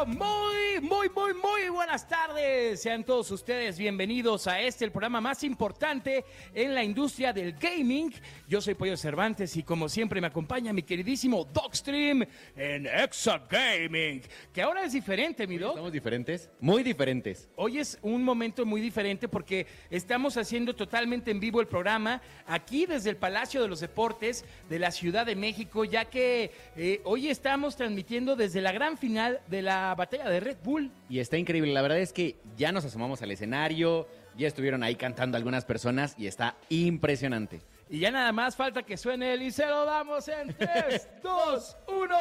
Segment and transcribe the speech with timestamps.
[0.00, 2.80] Pero muy, muy, muy, muy buenas tardes.
[2.80, 8.12] Sean todos ustedes bienvenidos a este, el programa más importante en la industria del gaming.
[8.48, 12.24] Yo soy Pollo Cervantes y como siempre me acompaña mi queridísimo Dogstream
[12.56, 14.22] en Exa Gaming.
[14.52, 15.70] Que ahora es diferente, mi Dog.
[15.70, 16.50] ¿Estamos diferentes?
[16.60, 17.48] Muy diferentes.
[17.56, 22.86] Hoy es un momento muy diferente porque estamos haciendo totalmente en vivo el programa aquí
[22.86, 27.28] desde el Palacio de los Deportes de la Ciudad de México, ya que eh, hoy
[27.28, 30.90] estamos transmitiendo desde la gran final de la batalla de Red Bull.
[31.08, 31.72] Y está increíble.
[31.72, 36.14] La verdad es que ya nos asomamos al escenario, ya estuvieron ahí cantando algunas personas
[36.18, 37.60] y está impresionante.
[37.88, 41.76] Y ya nada más falta que suene el y se lo damos en 3, 2,
[41.88, 42.16] 1.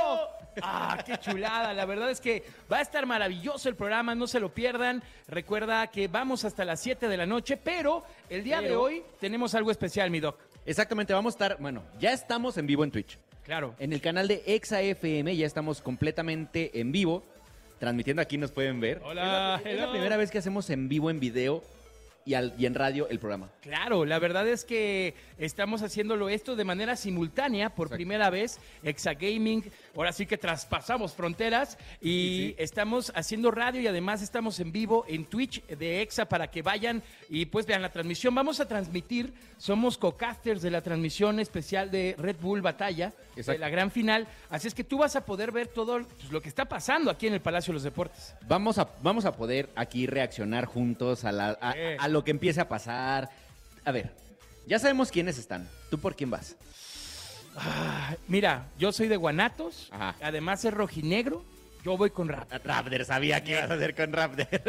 [0.63, 1.73] ¡Ah, qué chulada!
[1.73, 5.03] La verdad es que va a estar maravilloso el programa, no se lo pierdan.
[5.27, 9.53] Recuerda que vamos hasta las 7 de la noche, pero el día de hoy tenemos
[9.53, 10.39] algo especial, mi doc.
[10.65, 13.19] Exactamente, vamos a estar, bueno, ya estamos en vivo en Twitch.
[13.43, 13.75] Claro.
[13.79, 17.23] En el canal de Exa FM ya estamos completamente en vivo.
[17.79, 19.01] Transmitiendo aquí nos pueden ver.
[19.03, 21.63] Hola, Es la, es la primera vez que hacemos en vivo en video
[22.25, 23.49] y, al- y en radio el programa.
[23.61, 27.95] Claro, la verdad es que estamos haciéndolo esto de manera simultánea por Exacto.
[27.97, 28.59] primera vez.
[28.83, 29.63] Exagaming,
[29.95, 32.55] ahora sí que traspasamos fronteras y Sí, sí.
[32.59, 37.01] estamos haciendo radio y además estamos en vivo en Twitch de Exa para que vayan
[37.29, 38.35] y pues vean la transmisión.
[38.35, 43.69] Vamos a transmitir, somos co-casters de la transmisión especial de Red Bull Batalla, de la
[43.69, 44.27] gran final.
[44.49, 47.27] Así es que tú vas a poder ver todo pues, lo que está pasando aquí
[47.27, 48.35] en el Palacio de los Deportes.
[48.47, 51.79] Vamos a, vamos a poder aquí reaccionar juntos a, la- a- Sí.
[51.97, 53.29] a lo que empiece a pasar.
[53.85, 54.11] A ver,
[54.67, 55.67] ya sabemos quiénes están.
[55.89, 56.55] ¿Tú por quién vas?
[57.57, 60.15] Ah, Mira, yo soy de Guanatos, Ajá.
[60.21, 61.43] además es rojinegro,
[61.83, 62.51] yo voy con rap.
[62.63, 64.47] Raptor, sabía que ibas a hacer con Raptor.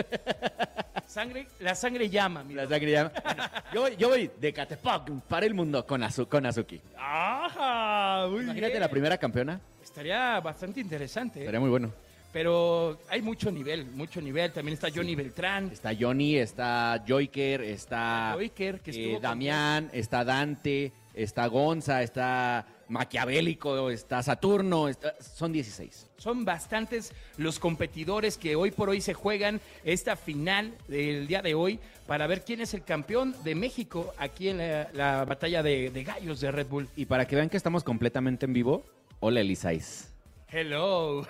[1.06, 2.62] Sangre, la sangre llama, mira.
[2.64, 3.10] La sangre llama.
[3.24, 3.42] Bueno,
[3.74, 6.80] yo, voy, yo voy de Catepec para el mundo con, Azu- con Azuki.
[6.96, 8.80] Ajá, muy Imagínate bien.
[8.80, 9.60] la primera campeona.
[9.82, 11.42] Estaría bastante interesante.
[11.42, 11.46] ¿eh?
[11.46, 11.92] Sería muy bueno.
[12.32, 14.52] Pero hay mucho nivel, mucho nivel.
[14.52, 15.70] También está Johnny Beltrán.
[15.72, 22.66] Está Johnny, está Joyker, está Joyker, que eh, estuvo Damián, está Dante, está Gonza, está
[22.88, 24.88] Maquiavélico, está Saturno.
[24.88, 26.06] está- son 16.
[26.18, 31.54] Son bastantes los competidores que hoy por hoy se juegan esta final del día de
[31.54, 35.90] hoy para ver quién es el campeón de México aquí en la, la batalla de,
[35.90, 36.88] de gallos de Red Bull.
[36.94, 38.84] Y para que vean que estamos completamente en vivo,
[39.18, 40.09] hola Elisais.
[40.52, 41.26] Hello.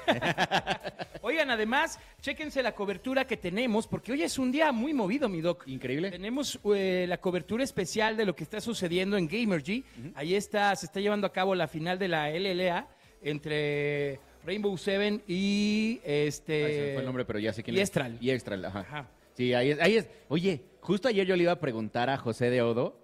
[1.23, 5.41] Oigan, además, chéquense la cobertura que tenemos, porque hoy es un día muy movido, mi
[5.41, 5.65] doc.
[5.67, 6.11] Increíble.
[6.11, 9.85] Tenemos eh, la cobertura especial de lo que está sucediendo en Gamergy.
[10.15, 12.89] Ahí está, se está llevando a cabo la final de la LLA
[13.23, 16.65] entre Rainbow Seven y este.
[16.65, 17.85] Ay, se me fue el nombre, pero ya sé quién y es.
[17.85, 18.17] Estral.
[18.21, 18.81] Y Estral, ajá.
[18.81, 19.11] Ajá.
[19.35, 20.09] Sí, ahí es, ahí es.
[20.29, 22.99] Oye, justo ayer yo le iba a preguntar a José de Odo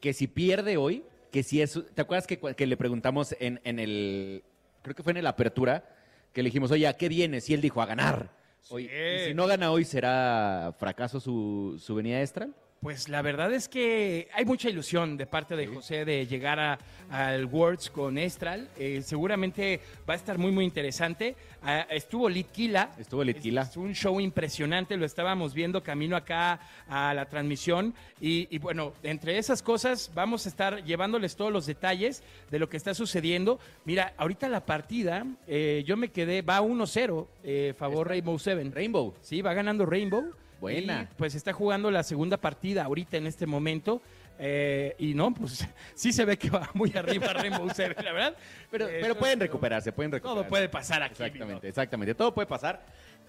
[0.00, 1.80] que si pierde hoy, que si es...
[1.94, 4.42] ¿Te acuerdas que, que le preguntamos en, en el...
[4.82, 5.84] Creo que fue en la apertura,
[6.32, 7.48] que le dijimos, oye, ¿a qué vienes?
[7.48, 8.30] Y él dijo, a ganar.
[8.70, 12.54] Oye, y si no gana hoy, ¿será fracaso su, su venida a Estral?
[12.82, 16.78] Pues la verdad es que hay mucha ilusión de parte de José de llegar a-
[17.10, 18.68] al Worlds con Estral.
[18.76, 21.36] Eh, seguramente va a estar muy, muy interesante.
[21.62, 22.90] Ah, estuvo Litquila.
[22.98, 23.62] Estuvo Litquila.
[23.62, 24.96] Es, es un show impresionante.
[24.96, 27.94] Lo estábamos viendo camino acá a la transmisión.
[28.20, 32.68] Y, y bueno, entre esas cosas vamos a estar llevándoles todos los detalles de lo
[32.68, 33.60] que está sucediendo.
[33.84, 38.72] Mira, ahorita la partida, eh, yo me quedé, va 1-0, eh, favor Rainbow Seven.
[38.72, 39.14] Rainbow.
[39.20, 40.32] Sí, va ganando Rainbow.
[40.62, 41.08] Buena.
[41.10, 44.00] Y, pues está jugando la segunda partida ahorita en este momento.
[44.38, 48.36] eh, y no, pues sí se ve que va muy arriba Rainbow Seven, la verdad.
[48.70, 50.40] Pero, Eh, pero pueden recuperarse, pueden recuperarse.
[50.42, 51.22] Todo puede pasar aquí.
[51.22, 52.14] Exactamente, exactamente.
[52.14, 52.84] Todo puede pasar.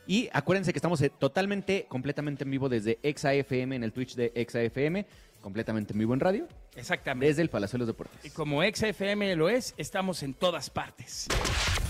[0.07, 4.31] Y acuérdense que estamos eh, totalmente, completamente en vivo desde ExaFM en el Twitch de
[4.35, 5.05] ExaFM,
[5.41, 7.27] completamente en vivo en radio, Exactamente.
[7.27, 8.33] desde el Palacio de los Y Deportes.
[8.33, 11.27] como XFM lo es, estamos en todas partes.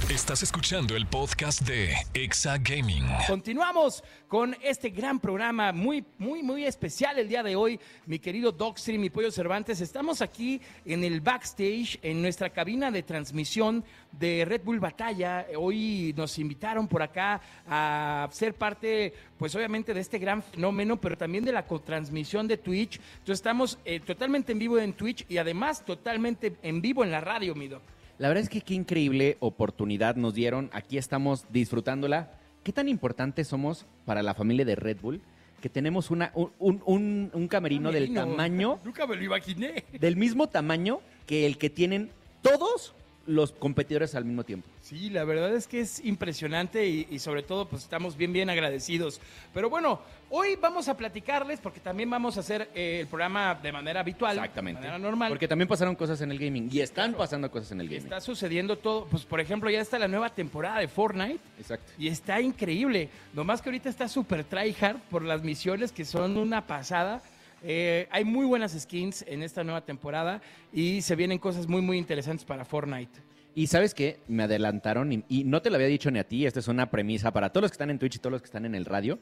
[0.10, 3.06] Estás escuchando el podcast de Exa Gaming.
[3.26, 7.80] Continuamos con este gran programa muy, muy, muy especial el día de hoy.
[8.06, 13.02] Mi querido Dogstream y Pollo Cervantes, estamos aquí en el backstage, en nuestra cabina de
[13.02, 15.48] transmisión de Red Bull Batalla.
[15.58, 21.18] Hoy nos invitaron por acá a ser parte, pues obviamente, de este gran fenómeno, pero
[21.18, 23.00] también de la cotransmisión de Twitch.
[23.20, 27.22] Entonces estamos eh, totalmente en vivo en Twitch y además totalmente en vivo en la
[27.22, 27.82] radio, mi doc.
[28.20, 30.70] La verdad es que qué increíble oportunidad nos dieron.
[30.74, 32.32] Aquí estamos disfrutándola.
[32.64, 35.22] ¿Qué tan importantes somos para la familia de Red Bull?
[35.62, 38.22] Que tenemos una, un, un- un- un camerino del Camerino.
[38.36, 39.86] tamaño, Nunca me lo imaginé.
[40.00, 42.12] del mismo tamaño que el que tienen
[42.42, 42.94] todos
[43.26, 44.68] los competidores al mismo tiempo.
[44.82, 48.50] Sí, la verdad es que es impresionante y, y sobre todo pues estamos bien, bien
[48.50, 49.22] agradecidos.
[49.54, 53.72] Pero bueno, hoy vamos a platicarles porque también vamos a hacer eh, el programa de
[53.72, 54.38] manera habitual.
[54.38, 54.82] Exactamente.
[54.82, 55.30] De manera normal.
[55.30, 56.70] Porque también pasaron cosas en el gaming.
[56.72, 58.04] Y están pasando cosas en el gaming.
[58.04, 59.06] está sucediendo todo.
[59.06, 61.40] Pues por ejemplo, ya está la nueva temporada de Fortnite.
[61.60, 61.92] Exacto.
[61.98, 63.10] Y está increíble.
[63.34, 67.22] Nomás que ahorita está súper tryhard por las misiones que son una pasada.
[67.64, 70.42] Eh, hay muy buenas skins en esta nueva temporada
[70.74, 73.22] y se vienen cosas muy, muy interesantes para Fortnite.
[73.56, 76.46] Y sabes qué, me adelantaron y, y no te lo había dicho ni a ti,
[76.46, 78.48] esta es una premisa para todos los que están en Twitch y todos los que
[78.48, 79.20] están en el radio.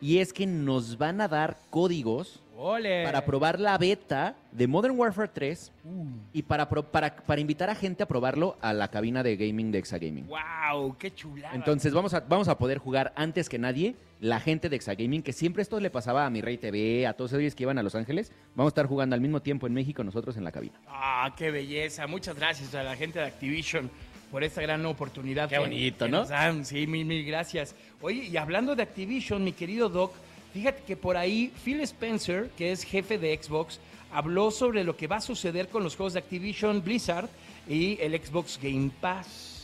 [0.00, 3.04] Y es que nos van a dar códigos ¡Ole!
[3.04, 6.04] para probar la beta de Modern Warfare 3 Uh.
[6.32, 9.70] y para, pro- para, para invitar a gente a probarlo a la cabina de gaming
[9.70, 10.26] de Exagaming.
[10.26, 10.96] ¡Wow!
[10.98, 11.54] ¡Qué chulada!
[11.54, 15.32] Entonces vamos a, vamos a poder jugar antes que nadie la gente de Exagaming, que
[15.32, 17.94] siempre esto le pasaba a mi Rey TV, a todos ellos que iban a Los
[17.94, 18.32] Ángeles.
[18.54, 20.74] Vamos a estar jugando al mismo tiempo en México nosotros en la cabina.
[20.88, 22.06] ¡Ah, qué belleza!
[22.06, 23.90] Muchas gracias a la gente de Activision
[24.30, 25.48] por esta gran oportunidad.
[25.48, 26.18] Qué que- bonito, que ¿no?
[26.18, 26.64] nos dan.
[26.64, 27.74] Sí, mil, mil gracias.
[28.00, 30.12] Oye, y hablando de Activision, mi querido Doc,
[30.52, 33.78] fíjate que por ahí Phil Spencer, que es jefe de Xbox,
[34.12, 37.28] habló sobre lo que va a suceder con los juegos de Activision Blizzard
[37.68, 39.62] y el Xbox Game Pass.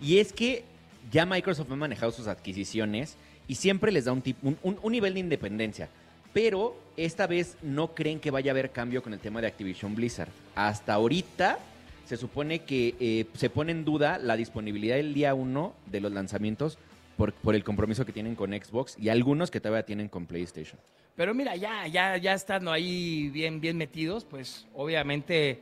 [0.00, 0.64] Y es que
[1.12, 3.16] ya Microsoft ha manejado sus adquisiciones
[3.46, 5.88] y siempre les da un, tip- un, un- un nivel de independencia.
[6.32, 9.94] Pero esta vez no creen que vaya a haber cambio con el tema de Activision
[9.94, 10.30] Blizzard.
[10.56, 11.58] Hasta ahorita
[12.04, 16.12] se supone que eh, se pone en duda la disponibilidad del día 1 de los
[16.12, 16.78] lanzamientos
[17.16, 20.78] por, por el compromiso que tienen con Xbox y algunos que todavía tienen con PlayStation.
[21.16, 25.60] Pero mira, ya, ya, ya estando ahí bien, bien metidos, pues obviamente,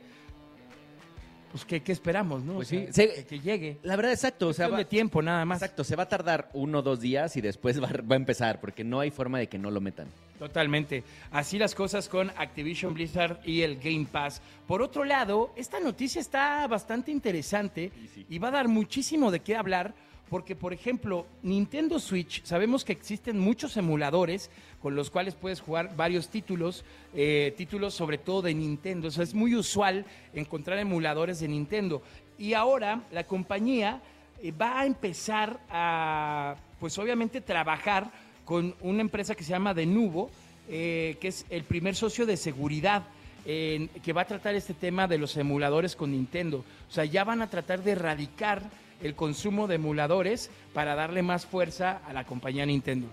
[1.51, 2.55] pues ¿qué, qué esperamos, no?
[2.55, 3.77] Pues O sea, sí, se- que, que llegue.
[3.83, 4.47] La verdad, exacto.
[4.47, 5.61] O sea, va- de tiempo nada más.
[5.61, 8.59] exacto, se va a tardar uno o dos días y después va, va a empezar
[8.59, 10.07] porque no hay forma de que no lo metan.
[10.43, 11.05] Totalmente.
[11.31, 14.41] Así las cosas con Activision Blizzard y el Game Pass.
[14.67, 17.93] Por otro lado, esta noticia está bastante interesante
[18.29, 19.93] y va a dar muchísimo de qué hablar
[20.29, 24.51] porque, por ejemplo, Nintendo Switch, sabemos que existen muchos emuladores
[24.81, 26.83] con los cuales puedes jugar varios títulos,
[27.15, 29.07] eh, títulos sobre todo de Nintendo.
[29.07, 32.01] O sea, es muy usual encontrar emuladores de Nintendo.
[32.37, 34.01] Y ahora la compañía
[34.41, 38.11] eh, va a empezar a, pues obviamente, trabajar
[38.45, 40.29] con una empresa que se llama Denuvo,
[40.69, 43.03] eh, que es el primer socio de seguridad
[43.45, 46.63] que va a tratar este tema de los emuladores con Nintendo.
[46.89, 48.63] O sea, ya van a tratar de erradicar
[49.01, 53.07] el consumo de emuladores para darle más fuerza a la compañía Nintendo.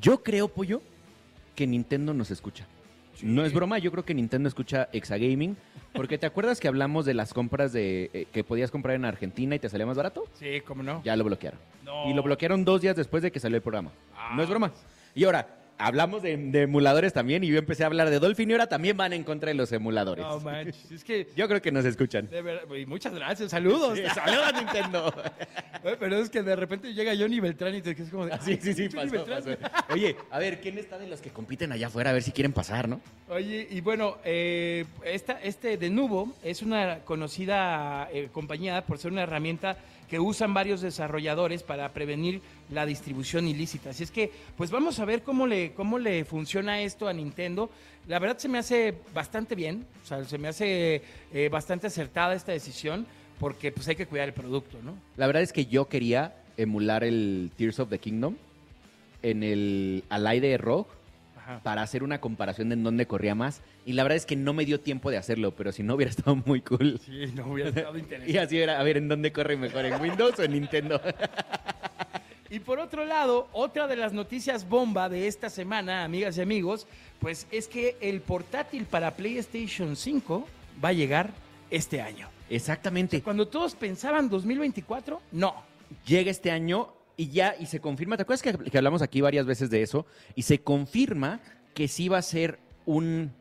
[0.00, 0.82] Yo creo, Pollo,
[1.54, 2.66] que Nintendo nos escucha.
[3.22, 5.56] No es broma, yo creo que Nintendo escucha Exagaming,
[5.92, 9.54] porque ¿te acuerdas que hablamos de las compras de eh, que podías comprar en Argentina
[9.54, 10.24] y te salía más barato?
[10.34, 11.02] Sí, cómo no.
[11.04, 11.58] Ya lo bloquearon.
[11.84, 12.10] No.
[12.10, 13.90] Y lo bloquearon dos días después de que salió el programa.
[14.16, 14.32] Ah.
[14.36, 14.72] No es broma.
[15.14, 15.46] Y ahora,
[15.78, 18.96] hablamos de, de emuladores también y yo empecé a hablar de Dolphin y ahora también
[18.96, 20.24] van en contra de los emuladores.
[20.24, 22.28] No manches, es que Yo creo que nos escuchan.
[22.28, 23.98] de verdad, y muchas gracias, saludos.
[24.14, 25.14] Saludos Nintendo.
[26.00, 28.58] Pero es que de repente llega Johnny Beltrán y te quedas como de, Sí, "Ay,
[28.60, 29.42] sí, sí, pasó, Beltrán".
[29.44, 29.92] pasó.
[29.92, 32.10] Oye, a ver, ¿quién está de los que compiten allá afuera?
[32.10, 33.00] A ver si quieren pasar, ¿no?
[33.28, 39.12] Oye, y bueno, eh, esta, este de Nubo es una conocida eh, compañía por ser
[39.12, 39.76] una herramienta
[40.08, 42.40] que usan varios desarrolladores para prevenir
[42.70, 43.90] la distribución ilícita.
[43.90, 47.70] Así es que, pues vamos a ver cómo le, cómo le funciona esto a Nintendo.
[48.06, 51.02] La verdad se me hace bastante bien, o sea, se me hace
[51.32, 53.06] eh, bastante acertada esta decisión,
[53.40, 54.94] porque pues hay que cuidar el producto, ¿no?
[55.16, 58.36] La verdad es que yo quería emular el Tears of the Kingdom
[59.22, 60.95] en el Alay de Rogue
[61.46, 61.60] Ajá.
[61.62, 63.62] para hacer una comparación de en dónde corría más.
[63.84, 66.10] Y la verdad es que no me dio tiempo de hacerlo, pero si no hubiera
[66.16, 66.98] estado muy cool.
[67.04, 68.40] Sí, no hubiera estado Y interesante.
[68.40, 69.84] así era, a ver, ¿en dónde corre mejor?
[69.84, 71.00] ¿En Windows o en Nintendo?
[72.48, 76.86] Y por otro lado, otra de las noticias bomba de esta semana, amigas y amigos,
[77.18, 80.46] pues es que el portátil para PlayStation 5
[80.82, 81.30] va a llegar
[81.72, 82.28] este año.
[82.48, 83.20] Exactamente.
[83.20, 85.56] Cuando todos pensaban 2024, no.
[86.06, 89.46] Llega este año y ya, y se confirma, ¿te acuerdas que, que hablamos aquí varias
[89.46, 90.06] veces de eso?
[90.34, 91.40] Y se confirma
[91.74, 93.32] que sí va a ser un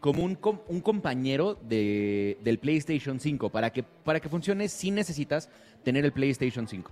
[0.00, 0.38] como un,
[0.68, 3.48] un compañero de, del PlayStation 5.
[3.48, 5.48] Para que, para que funcione, sí necesitas
[5.82, 6.90] tener el PlayStation 5.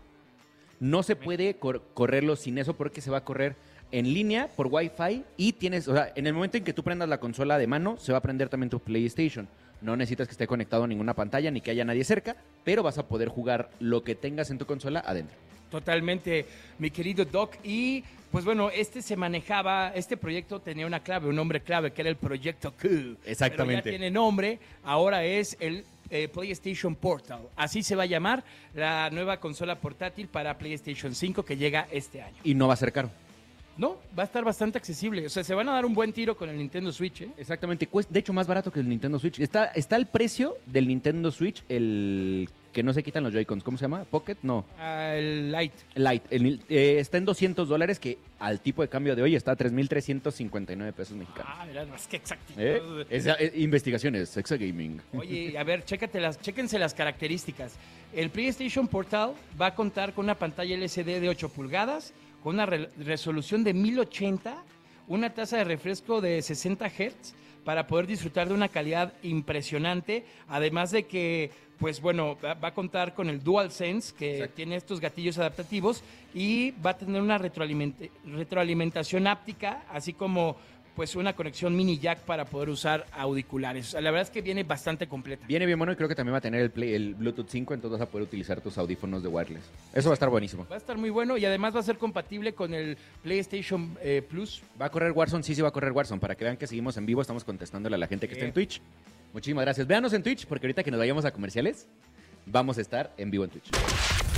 [0.81, 3.55] No se puede cor- correrlo sin eso porque se va a correr
[3.91, 7.07] en línea por Wi-Fi y tienes, o sea, en el momento en que tú prendas
[7.09, 9.47] la consola de mano, se va a prender también tu PlayStation.
[9.83, 12.97] No necesitas que esté conectado a ninguna pantalla ni que haya nadie cerca, pero vas
[12.97, 15.37] a poder jugar lo que tengas en tu consola adentro.
[15.73, 16.45] Totalmente,
[16.79, 17.57] mi querido Doc.
[17.65, 22.03] Y pues bueno, este se manejaba, este proyecto tenía una clave, un nombre clave, que
[22.03, 23.17] era el proyecto Q.
[23.25, 23.83] Exactamente.
[23.83, 27.41] Pero ya tiene nombre, ahora es el eh, PlayStation Portal.
[27.57, 32.21] Así se va a llamar la nueva consola portátil para PlayStation 5 que llega este
[32.21, 32.37] año.
[32.45, 33.11] Y no va a ser caro.
[33.79, 35.25] No, va a estar bastante accesible.
[35.27, 37.23] O sea, se van a dar un buen tiro con el Nintendo Switch.
[37.23, 37.31] ¿eh?
[37.39, 37.89] Exactamente.
[38.11, 39.41] De hecho, más barato que el Nintendo Switch.
[39.41, 43.63] Está, está el precio del Nintendo Switch, el que no se quitan los Joy-Cons.
[43.65, 44.05] ¿Cómo se llama?
[44.05, 44.37] ¿Pocket?
[44.43, 44.65] No.
[44.79, 45.51] Ah, el.
[45.53, 45.73] Light.
[46.31, 49.57] El, eh, está en 200 dólares, que al tipo de cambio de hoy está a
[49.57, 51.53] 3.359 pesos mexicanos.
[51.55, 52.61] Ah, mira, no, es que exactitud.
[52.61, 53.07] ¿Eh?
[53.11, 55.01] Es- eh, investigaciones, Exa Gaming.
[55.15, 57.75] Oye, a ver, chécate las, chéquense las características.
[58.15, 62.67] El PlayStation Portal va a contar con una pantalla LCD de 8 pulgadas, con una
[62.67, 64.55] re- resolución de 1080,
[65.09, 67.35] una tasa de refresco de 60 Hz
[67.65, 72.75] para poder disfrutar de una calidad impresionante, además de que, pues bueno, va, va a
[72.75, 74.55] contar con el DualSense, que Exacto.
[74.57, 76.03] tiene estos gatillos adaptativos,
[76.35, 80.57] y va a tener una retroalimentación áptica, así como
[80.95, 83.95] pues una conexión mini jack para poder usar auriculares.
[83.95, 85.47] La verdad es que viene bastante completa.
[85.47, 87.75] Viene bien bueno y creo que también va a tener el, Play- el Bluetooth 5,
[87.75, 89.65] entonces vas a poder utilizar tus audífonos de wireless.
[89.95, 90.67] Eso va a estar buenísimo.
[90.71, 94.23] Va a estar muy bueno y además va a ser compatible con el PlayStation eh,
[94.29, 94.63] Plus.
[94.81, 95.43] ¿Va a correr Warzone?
[95.43, 96.21] Sí, sí va a correr Warzone.
[96.21, 98.53] Para que vean que seguimos en vivo, estamos contestándole a la gente que está en
[98.53, 98.81] Twitch.
[99.33, 99.87] Muchísimas gracias.
[99.87, 101.87] Véanos en Twitch, porque ahorita que nos vayamos a comerciales,
[102.45, 103.71] vamos a estar en vivo en Twitch.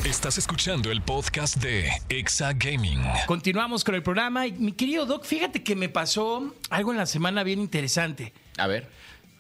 [0.05, 3.01] Estás escuchando el podcast de Exa Gaming.
[3.27, 7.07] Continuamos con el programa y mi querido Doc, fíjate que me pasó algo en la
[7.07, 8.33] semana bien interesante.
[8.59, 8.89] A ver.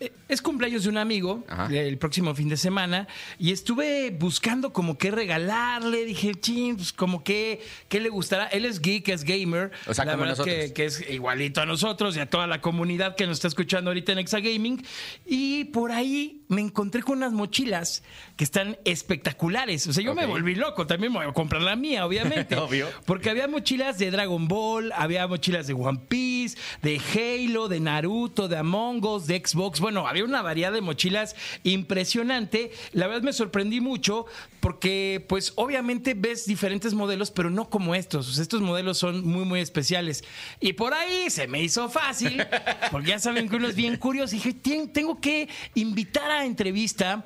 [0.01, 1.69] Eh, Es cumpleaños de un amigo Ajá.
[1.73, 3.07] el próximo fin de semana
[3.39, 6.05] y estuve buscando como qué regalarle.
[6.07, 8.47] Dije, ching, pues como que qué le gustará.
[8.47, 9.71] Él es geek, es gamer.
[9.87, 10.73] O sea, la como verdad es que, nosotros.
[10.73, 14.13] que es igualito a nosotros y a toda la comunidad que nos está escuchando ahorita
[14.13, 14.85] en Exa Gaming.
[15.27, 18.03] Y por ahí me encontré con unas mochilas
[18.37, 19.87] que están espectaculares.
[19.87, 20.31] O sea, yo me Ok.
[20.31, 20.87] volví loco.
[20.87, 22.57] También me voy a comprar la mía, obviamente.
[22.57, 22.89] Obvio.
[23.07, 28.49] Porque había mochilas de Dragon Ball, había mochilas de One Piece, de Halo, de Naruto,
[28.49, 29.81] de Among Us, de Xbox.
[29.81, 32.71] Bueno, había una variedad de mochilas impresionante.
[32.93, 34.27] La verdad me sorprendí mucho
[34.61, 38.29] porque, pues, obviamente ves diferentes modelos, pero no como estos.
[38.29, 40.25] O sea, estos modelos son muy, muy especiales.
[40.61, 42.43] Y por ahí se me hizo fácil,
[42.91, 44.35] porque ya saben que uno es bien curioso.
[44.35, 47.25] Y dije, "Tien- tengo que invitar a entrevista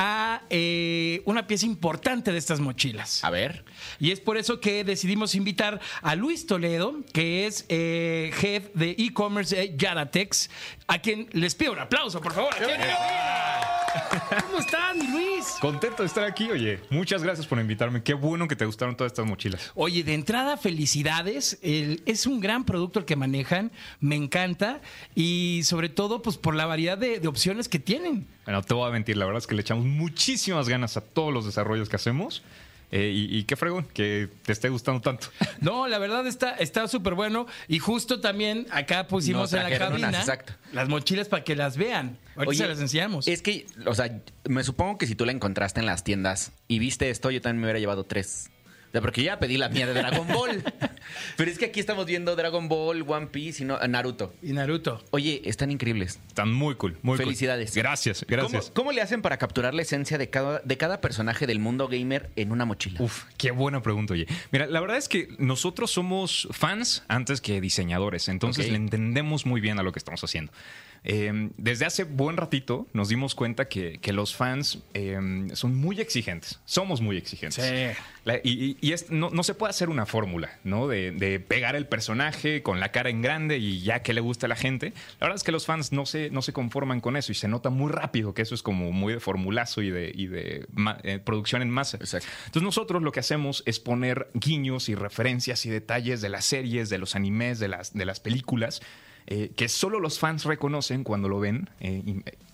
[0.00, 3.24] a eh, una pieza importante de estas mochilas.
[3.24, 3.64] A ver.
[3.98, 8.94] Y es por eso que decidimos invitar a Luis Toledo, que es eh, head de
[8.96, 10.50] e-commerce de Yaratex,
[10.86, 12.54] a quien les pido un aplauso, por favor.
[12.54, 13.57] Cabina.
[14.46, 15.56] ¿Cómo están, Luis?
[15.60, 16.80] Contento de estar aquí, oye.
[16.90, 18.02] Muchas gracias por invitarme.
[18.02, 19.72] Qué bueno que te gustaron todas estas mochilas.
[19.74, 21.58] Oye, de entrada, felicidades.
[21.62, 23.70] El- es un gran producto el que manejan.
[24.00, 24.80] Me encanta.
[25.14, 28.26] Y sobre todo, pues por la variedad de, de opciones que tienen.
[28.44, 31.32] Bueno, te voy a mentir, la verdad es que le echamos muchísimas ganas a todos
[31.32, 32.42] los desarrollos que hacemos.
[32.90, 35.28] Eh, y, y qué fregón que te esté gustando tanto.
[35.60, 37.46] No, la verdad está está súper bueno.
[37.66, 40.52] Y justo también acá pusimos Nos en la unas, cabina exacto.
[40.72, 42.18] las mochilas para que las vean.
[42.36, 43.26] Ahorita Oye, se las enseñamos.
[43.26, 46.78] Es que, o sea, me supongo que si tú la encontraste en las tiendas y
[46.78, 48.50] viste esto, yo también me hubiera llevado tres.
[48.88, 50.62] O sea, porque ya pedí la mía de Dragon Ball.
[51.36, 54.34] Pero es que aquí estamos viendo Dragon Ball, One Piece y no, Naruto.
[54.42, 55.04] Y Naruto.
[55.10, 56.18] Oye, están increíbles.
[56.28, 57.26] Están muy cool, muy cool.
[57.26, 57.74] Felicidades.
[57.74, 58.66] Gracias, gracias.
[58.66, 61.88] ¿Cómo, cómo le hacen para capturar la esencia de cada, de cada personaje del mundo
[61.88, 63.02] gamer en una mochila?
[63.02, 64.26] Uf, qué buena pregunta, oye.
[64.50, 69.60] Mira, la verdad es que nosotros somos fans antes que diseñadores, entonces le entendemos muy
[69.60, 70.52] bien a lo que estamos haciendo.
[71.04, 75.18] Eh, desde hace buen ratito nos dimos cuenta que, que los fans eh,
[75.54, 77.64] son muy exigentes, somos muy exigentes.
[77.64, 78.00] Sí.
[78.24, 80.86] La- y y- y es- no, no se puede hacer una fórmula, ¿no?
[80.88, 84.46] De, de pegar el personaje con la cara en grande y ya que le gusta
[84.46, 84.92] a la gente.
[85.20, 87.48] La verdad es que los fans no se, no se conforman con eso y se
[87.48, 90.98] nota muy rápido que eso es como muy de formulazo y de, y de ma-
[91.04, 91.96] eh, producción en masa.
[91.98, 92.26] Exacto.
[92.46, 96.90] Entonces nosotros lo que hacemos es poner guiños y referencias y detalles de las series,
[96.90, 98.82] de los animes, de las, de las películas,
[99.30, 102.02] eh, que solo los fans reconocen cuando lo ven eh,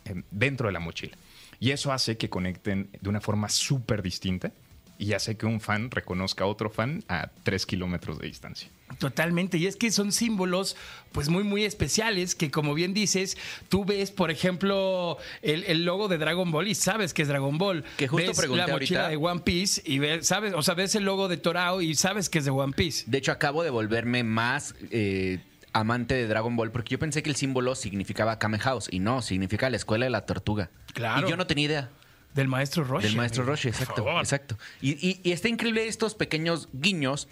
[0.05, 1.17] eh, dentro de la mochila.
[1.61, 4.53] Y eso hace que conecten de una forma súper distinta
[4.99, 8.69] y hace que un fan reconozca a otro fan a tres kilómetros de distancia.
[8.99, 10.77] Totalmente, y es que son símbolos
[11.11, 13.37] pues muy muy especiales que como bien dices,
[13.69, 17.57] tú ves por ejemplo el, el logo de Dragon Ball y sabes que es Dragon
[17.59, 17.83] Ball.
[17.97, 20.75] Que justo ves pregunté la mochila ahorita- de One Piece y ves, sabes, o sea,
[20.75, 23.05] ves el logo de Torao y sabes que es de One Piece.
[23.07, 25.41] De hecho, acabo de volverme más eh,
[25.75, 29.21] amante de Dragon Ball porque yo pensé que el símbolo significaba Kame House y no,
[29.21, 30.71] significa la escuela de la tortuga.
[30.95, 31.27] Claro.
[31.27, 31.91] Y yo no tenía idea.
[32.33, 33.07] Del maestro Roshi.
[33.09, 33.45] Del maestro.
[33.45, 34.05] Roshi, Por exacto.
[34.05, 34.21] favor.
[34.23, 34.57] Exacto.
[34.81, 37.29] Y, y- y está increíble estos pequeños guiños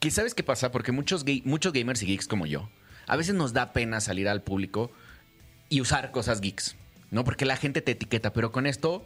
[0.00, 2.68] que sabes qué pasa, porque muchos, ga- muchos gamers y geeks como yo,
[3.06, 4.90] a veces nos da pena salir al público
[5.68, 6.74] y usar cosas geeks,
[7.10, 7.22] ¿no?
[7.22, 9.04] Porque la gente te etiqueta, pero con esto,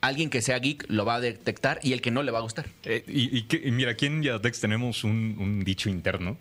[0.00, 2.42] alguien que sea geek lo va a detectar y el que no le va a
[2.42, 2.66] gustar.
[2.84, 6.36] Eh, y, y que- y mira, aquí en Yadatex tenemos un, un dicho interno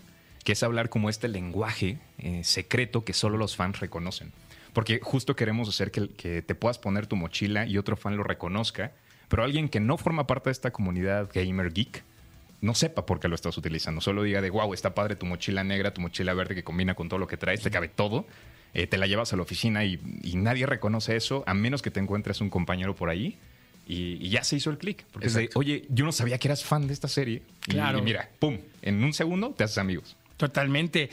[0.48, 4.32] que es hablar como este lenguaje eh, secreto que solo los fans reconocen.
[4.72, 8.24] porque justo queremos hacer que, que te puedas poner tu mochila y otro fan lo
[8.24, 8.94] reconozca,
[9.28, 12.02] pero alguien que no forma parte de esta comunidad gamer geek
[12.62, 14.00] no sepa por qué lo estás utilizando.
[14.00, 17.10] Solo diga de, wow, está padre tu mochila negra, tu mochila verde que combina con
[17.10, 18.26] todo lo que traes, te cabe todo.
[18.74, 21.92] Eh, te la llevas a la oficina y, y nadie reconoce eso, a menos que
[21.92, 23.38] te encuentres un compañero por ahí.
[23.86, 25.06] Y, y ya se hizo el clic.
[25.12, 27.42] Porque es de, oye, yo no sabía que eras fan de esta serie.
[27.68, 28.00] Y- Claro.
[28.00, 30.16] Y, mira, pum, en un segundo te haces amigos.
[30.38, 31.10] Totalmente.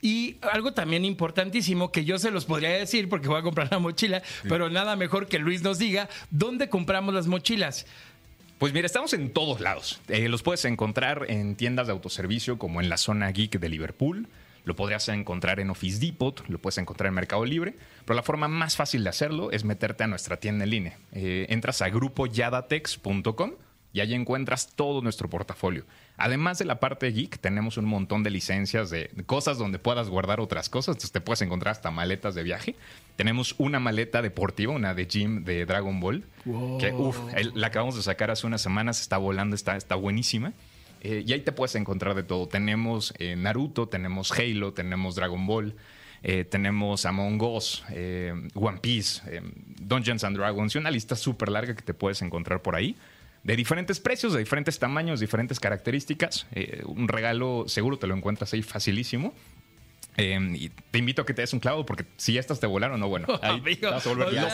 [0.00, 3.80] Y algo también importantísimo que yo se los podría decir porque voy a comprar la
[3.80, 7.86] mochila, pero nada mejor que Luis nos diga dónde compramos las mochilas.
[8.58, 10.00] Pues mira, estamos en todos lados.
[10.08, 14.28] Eh, los puedes encontrar en tiendas de autoservicio como en la zona geek de Liverpool.
[14.64, 18.48] Lo podrías encontrar en Office Depot, lo puedes encontrar en Mercado Libre, pero la forma
[18.48, 20.98] más fácil de hacerlo es meterte a nuestra tienda en línea.
[21.12, 23.52] Eh, entras a grupoyadatex.com
[23.92, 25.84] y ahí encuentras todo nuestro portafolio.
[26.18, 30.40] Además de la parte geek, tenemos un montón de licencias de cosas donde puedas guardar
[30.40, 30.94] otras cosas.
[30.96, 32.74] Entonces te puedes encontrar hasta maletas de viaje.
[33.16, 36.24] Tenemos una maleta deportiva, una de gym de Dragon Ball,
[36.80, 40.52] que uf, el- la acabamos de sacar hace unas semanas, está volando, está, está buenísima.
[41.02, 42.48] Eh, y ahí te puedes encontrar de todo.
[42.48, 45.76] Tenemos eh, Naruto, tenemos Halo, tenemos Dragon Ball,
[46.24, 49.40] eh, tenemos Among Us, eh, One Piece, eh,
[49.80, 52.96] Dungeons and Dragons y una lista súper larga que te puedes encontrar por ahí.
[53.48, 56.46] De diferentes precios, de diferentes tamaños, diferentes características.
[56.52, 59.32] Eh, un regalo seguro te lo encuentras ahí facilísimo.
[60.18, 63.00] Eh, y te invito a que te des un clavo porque si estas te volaron,
[63.00, 64.48] no, bueno, ahí te Amigo, vas a volver loco.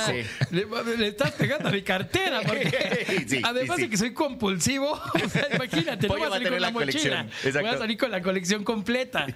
[0.53, 2.43] le, le estás pegando a mi cartera.
[2.43, 3.87] Porque, Sí, además sí, sí.
[3.87, 4.93] de que soy compulsivo,
[5.25, 7.27] o sea, imagínate, Pollo no a salir con la, la mochila.
[7.33, 7.63] colección.
[7.65, 9.27] Voy a salir con la colección completa.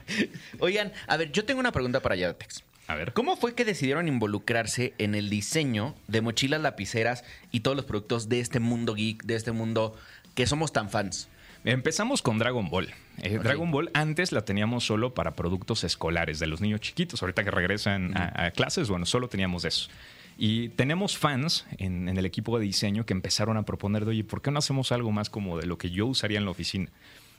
[0.61, 2.63] Oigan, a ver, yo tengo una pregunta para Yadatex.
[2.89, 3.13] A ver.
[3.13, 8.31] ¿Cómo fue que decidieron involucrarse en el diseño de mochilas lapiceras y todos los productos
[8.31, 9.95] de este mundo geek, de este mundo
[10.35, 11.29] que somos tan fans?
[11.65, 12.89] Empezamos con Dragon Ball.
[13.19, 17.23] Eh, Dragon Ball antes la teníamos solo para productos escolares de los niños chiquitos.
[17.23, 19.91] Ahorita que regresan a, a clases, bueno, solo teníamos eso.
[20.39, 24.25] Y tenemos fans en, en el equipo de diseño que empezaron a proponer de, oye,
[24.25, 26.91] ¿por qué no hacemos algo más como de lo que yo usaría en la oficina?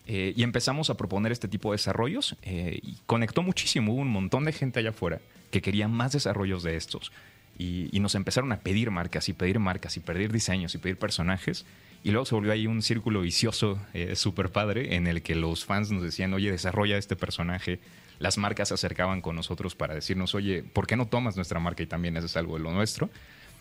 [0.05, 3.93] Eh, y empezamos a proponer este tipo de desarrollos eh, y conectó muchísimo.
[3.93, 5.21] Hubo un montón de gente allá afuera
[5.51, 7.11] que quería más desarrollos de estos.
[7.57, 11.65] Y, nos empezaron a pedir marcas y pedir marcas y pedir diseños y pedir personajes.
[12.03, 15.65] Y luego se volvió ahí un círculo vicioso eh, súper padre en el que los
[15.65, 17.81] fans nos decían, oye, desarrolla este personaje.
[18.17, 21.83] Las marcas se acercaban con nosotros para decirnos, oye, ¿por qué no tomas nuestra marca
[21.83, 23.09] y también haces algo de lo nuestro?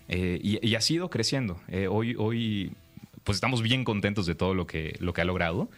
[0.08, 1.60] Eh, y, y ha sido creciendo.
[1.66, 2.72] Eh, hoy, hoy,
[3.24, 5.68] pues estamos bien contentos de todo lo que, lo que ha logrado.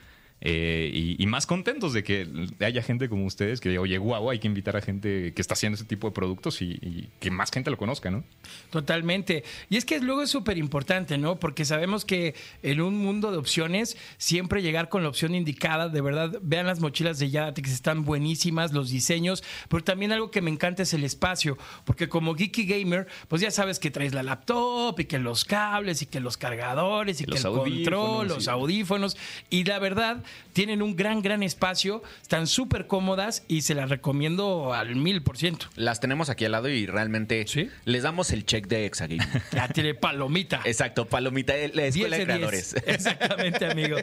[0.41, 2.27] Eh, y, y más contentos de que
[2.61, 5.55] haya gente como ustedes que diga, oye, guau, hay que invitar a gente que está
[5.55, 8.25] haciendo ese tipo de productos y, y que más gente lo conozca, ¿no?
[8.71, 9.45] Totalmente.
[9.69, 11.39] Y es que luego es súper importante, ¿no?
[11.39, 16.01] Porque sabemos que en un mundo de opciones, siempre llegar con la opción indicada, de
[16.01, 20.51] verdad, vean las mochilas de Yadatex, están buenísimas, los diseños, pero también algo que me
[20.51, 24.99] encanta es el espacio, porque como Geeky Gamer, pues ya sabes que traes la laptop
[25.01, 29.17] y que los cables y que los cargadores y, que los el control, los audífonos,
[29.51, 34.75] y la verdad, tienen un gran, gran espacio, están súper cómodas y se las recomiendo
[34.75, 35.67] al mil por ciento.
[35.77, 37.71] Las tenemos aquí al lado y realmente ¿Sí?
[37.85, 39.19] les damos el check de Exagame.
[39.53, 40.61] Ya tiene palomita.
[40.65, 42.49] Exacto, palomita de la Escuela 10 de de 10.
[42.51, 42.75] Creadores.
[42.87, 43.97] Exactamente, amigo.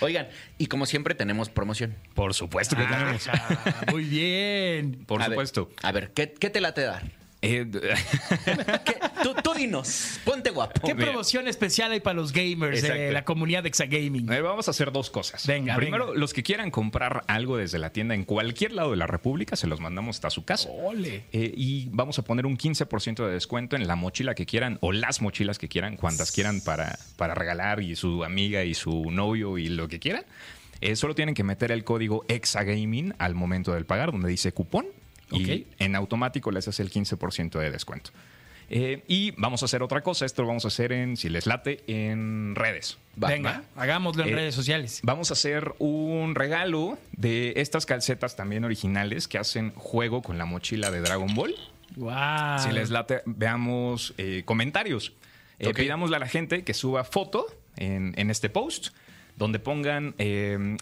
[0.00, 1.94] Oigan, y como siempre tenemos promoción.
[2.14, 3.28] Por supuesto que tenemos.
[3.28, 5.04] Ah, muy bien.
[5.06, 5.70] Por A ver, supuesto.
[5.82, 7.19] a ver, ¿qué, qué te late dar?
[7.42, 7.66] Eh,
[8.84, 8.96] ¿Qué?
[9.22, 10.86] Tú, tú dinos, ponte guapo.
[10.86, 11.06] ¿Qué Mira.
[11.06, 14.30] promoción especial hay para los gamers de la comunidad de Exagaming?
[14.30, 15.46] Eh, vamos a hacer dos cosas.
[15.46, 16.18] Venga, Primero, venga.
[16.20, 19.66] los que quieran comprar algo desde la tienda en cualquier lado de la República, se
[19.66, 20.68] los mandamos hasta su casa.
[20.70, 21.24] Ole.
[21.32, 24.92] Eh, y vamos a poner un 15% de descuento en la mochila que quieran o
[24.92, 29.56] las mochilas que quieran, cuantas quieran para, para regalar y su amiga y su novio
[29.58, 30.24] y lo que quieran.
[30.82, 34.86] Eh, solo tienen que meter el código EXAGAMING al momento del pagar, donde dice cupón.
[35.38, 38.10] Y en automático les hace el 15% de descuento.
[38.72, 40.24] Eh, y vamos a hacer otra cosa.
[40.24, 42.98] Esto lo vamos a hacer en, si les late, en redes.
[43.20, 45.00] Va, Venga, hagámoslo en Eh, redes sociales.
[45.02, 50.44] Vamos a hacer un regalo de estas calcetas también originales que hacen juego con la
[50.44, 51.54] mochila de Dragon Ball.
[51.96, 52.60] Wow.
[52.60, 55.14] Si les late, veamos eh, comentarios.
[55.58, 55.76] Eh, Ok.
[55.76, 58.94] Pidámosle a la gente que suba foto en, en este post,
[59.36, 60.14] donde pongan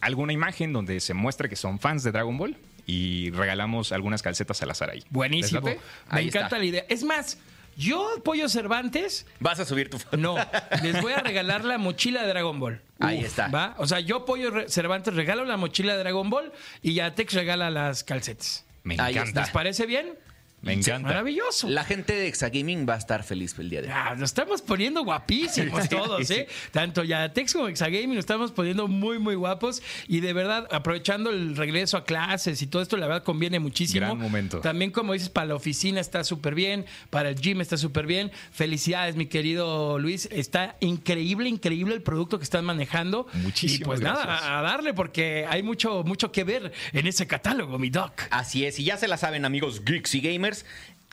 [0.02, 2.56] alguna imagen donde se muestre que son fans de Dragon Ball
[2.88, 5.04] y regalamos algunas calcetas al azar ahí.
[5.10, 5.60] Buenísimo.
[5.60, 5.80] ¿Les Me?
[6.08, 6.58] Ahí encanta está.
[6.58, 6.84] la idea.
[6.88, 7.38] Es más,
[7.76, 10.16] yo, Pollo Cervantes, Vas a subir tu foto.
[10.16, 10.36] no,
[10.82, 12.80] les voy a regalar la mochila de Dragon Ball.
[12.98, 13.48] Ahí está.
[13.48, 13.74] ¿Va?
[13.78, 16.50] O sea, yo, Pollo Cervantes, regalo la mochila de Dragon Ball
[16.82, 18.64] y Yatex regala las calcetas.
[18.82, 19.42] Me Ahí encanta.
[19.42, 20.18] ¿Les parece bien?
[20.60, 21.08] Me encanta.
[21.08, 21.68] Maravilloso.
[21.68, 23.94] La gente de Exagaming va a estar feliz el día de hoy.
[23.96, 26.48] Ah, nos estamos poniendo guapísimos todos, ¿eh?
[26.72, 29.80] Tanto Yatex como Exagaming nos estamos poniendo muy, muy guapos.
[30.08, 34.06] Y de verdad, aprovechando el regreso a clases y todo esto, la verdad conviene muchísimo.
[34.06, 34.60] Gran momento.
[34.60, 38.32] También, como dices, para la oficina está súper bien, para el gym está súper bien.
[38.50, 40.28] Felicidades, mi querido Luis.
[40.32, 43.28] Está increíble, increíble el producto que están manejando.
[43.34, 44.26] Muchísimas Y pues gracias.
[44.26, 48.22] nada, a darle porque hay mucho, mucho que ver en ese catálogo, mi doc.
[48.30, 50.47] Así es, y ya se la saben, amigos geeks y gamers.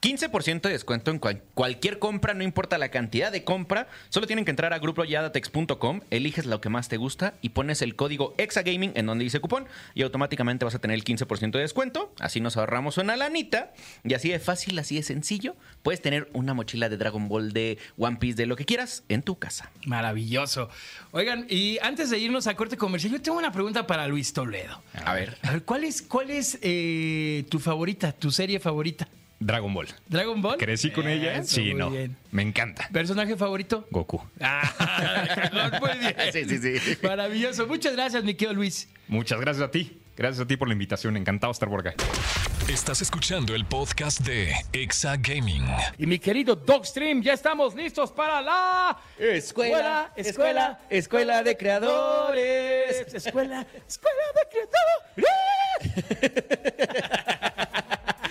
[0.02, 3.88] 15% de descuento en cual- cualquier compra, no importa la cantidad de compra.
[4.10, 7.96] Solo tienen que entrar a grupoyadatex.com, eliges lo que más te gusta y pones el
[7.96, 12.14] código EXAGAMING en donde dice cupón y automáticamente vas a tener el 15% de descuento.
[12.20, 15.56] Así nos ahorramos una lanita y así de fácil, así de sencillo.
[15.82, 19.24] Puedes tener una mochila de Dragon Ball, de One Piece, de lo que quieras en
[19.24, 19.72] tu casa.
[19.88, 20.70] Maravilloso.
[21.14, 24.84] Oigan, y antes de irnos a corte comercial, yo tengo una pregunta para Luis Toledo.
[25.04, 25.36] A ver.
[25.42, 29.08] A ver, ¿cuál es, cuál es eh, tu favorita, tu serie favorita?
[29.46, 29.88] Dragon Ball.
[30.08, 30.58] ¿Dragon Ball?
[30.58, 31.36] ¿Crecí con ella?
[31.36, 31.92] Eso, Sí, muy no.
[31.92, 32.18] bien.
[32.32, 32.90] Me encanta.
[32.92, 33.86] ¿Personaje favorito?
[33.92, 34.20] Goku.
[34.42, 36.16] Ah, muy bien.
[36.34, 36.98] Sí, sí, sí.
[37.04, 37.68] Maravilloso.
[37.68, 38.90] Muchas gracias, mi querido Luis.
[39.08, 40.02] Muchas gracias a ti.
[40.18, 41.16] Gracias a ti por la invitación.
[41.16, 41.94] Encantado de estar por acá.
[42.68, 45.64] Estás escuchando el podcast de Exa Gaming.
[46.00, 53.14] Y mi querido Dogstream, ya estamos listos para la Escuela, escuela, escuela de creadores.
[53.14, 55.30] Escuela, escuela de creadores.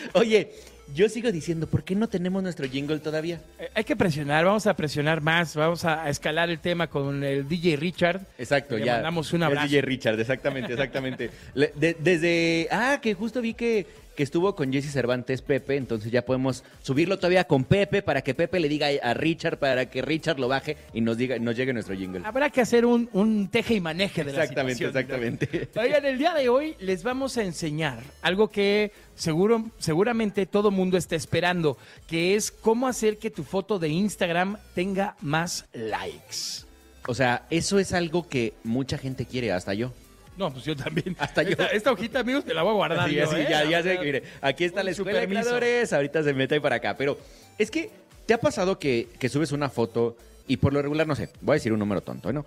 [0.14, 0.50] Oye,
[0.94, 3.40] yo sigo diciendo, ¿por qué no tenemos nuestro jingle todavía?
[3.58, 7.22] Eh, Hay que presionar, vamos a presionar más, vamos a a escalar el tema con
[7.24, 8.20] el DJ Richard.
[8.38, 8.94] Exacto, Le ya.
[8.94, 9.66] mandamos un abrazo.
[9.66, 11.30] DJ Richard, exactamente, exactamente.
[11.54, 12.68] Le- de- desde.
[12.70, 17.16] Ah, que justo vi que, que estuvo con Jesse Cervantes Pepe, entonces ya podemos subirlo
[17.16, 20.76] todavía con Pepe para que Pepe le diga a Richard, para que Richard lo baje
[20.92, 22.22] y nos diga, nos llegue nuestro jingle.
[22.24, 25.68] Habrá que hacer un, un teje y maneje de la Exactamente, exactamente.
[25.76, 30.96] Oigan, el día de hoy les vamos a enseñar algo que seguro, seguramente todo mundo
[30.96, 36.64] está esperando, que es cómo hacer que tu foto de Instagram tenga más likes.
[37.06, 39.92] O sea, eso es algo que mucha gente quiere, hasta yo.
[40.36, 41.16] No, pues yo también.
[41.18, 41.50] Hasta yo.
[41.50, 43.08] Esta, esta hojita, amigos, me la voy a guardar.
[43.08, 43.46] Sí, yo, así, ¿eh?
[43.48, 45.42] ya, sé que, mire, aquí está la escuela de permiso.
[45.42, 47.18] creadores, ahorita se mete ahí para acá, pero
[47.58, 47.90] es que
[48.26, 50.16] te ha pasado que, que subes una foto
[50.46, 52.44] y por lo regular, no sé, voy a decir un número tonto, ¿no?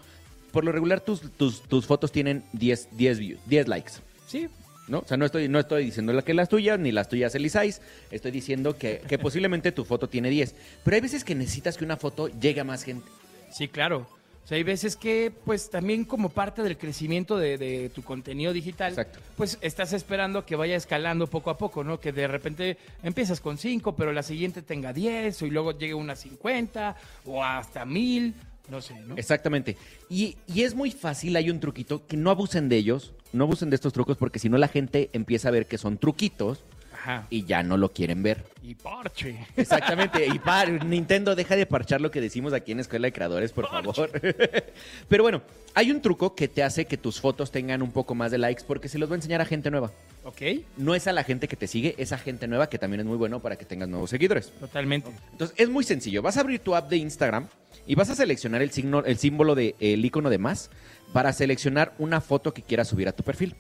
[0.51, 3.93] Por lo regular tus, tus, tus fotos tienen 10, 10 views, 10 likes.
[4.27, 4.47] Sí,
[4.87, 4.99] ¿No?
[4.99, 7.81] O sea, no estoy, no estoy diciendo la que las tuyas, ni las tuyas elisáis.
[8.09, 10.55] Estoy diciendo que, que posiblemente tu foto tiene 10.
[10.83, 13.09] Pero hay veces que necesitas que una foto llegue a más gente.
[13.51, 14.07] sí, claro.
[14.47, 18.53] O sea, hay veces que, pues, también como parte del crecimiento de, de tu contenido
[18.53, 19.19] digital, Exacto.
[19.35, 21.99] pues estás esperando que vaya escalando poco a poco, ¿no?
[21.99, 26.15] Que de repente empiezas con 5, pero la siguiente tenga 10, y luego llegue una
[26.15, 28.35] 50, o hasta 1000,
[28.69, 29.17] no sé, ¿no?
[29.17, 29.75] Exactamente.
[30.09, 33.69] Y, y es muy fácil, hay un truquito, que no abusen de ellos, no abusen
[33.69, 36.63] de estos trucos, porque si no la gente empieza a ver que son truquitos
[37.07, 37.27] Ajá.
[37.29, 38.43] y ya no lo quieren ver.
[38.61, 39.37] Y parche.
[39.55, 40.25] Exactamente.
[40.25, 43.69] Y par, Nintendo, deja de parchar lo que decimos aquí en Escuela de Creadores, por
[43.69, 44.11] favor.
[45.07, 45.41] Pero bueno,
[45.73, 48.63] hay un truco que te hace que tus fotos tengan un poco más de likes
[48.67, 49.91] porque se los va a enseñar a gente nueva.
[50.25, 50.41] ¿Ok?
[50.75, 53.05] No es a la gente que te sigue, es a gente nueva que también es
[53.05, 54.51] muy bueno para que tengas nuevos seguidores.
[54.59, 55.09] Totalmente.
[55.31, 56.21] Entonces, es muy sencillo.
[56.21, 57.47] Vas a abrir tu app de Instagram
[57.85, 60.69] y vas a seleccionar el signo, el símbolo del icono de más
[61.13, 63.55] para seleccionar una foto que quieras subir a tu perfil.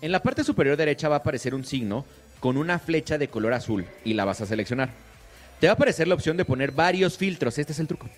[0.00, 2.04] En la parte superior derecha va a aparecer un signo
[2.42, 4.90] con una flecha de color azul y la vas a seleccionar.
[5.60, 7.56] Te va a aparecer la opción de poner varios filtros.
[7.56, 8.08] Este es el truco.